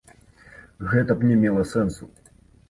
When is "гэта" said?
0.93-1.17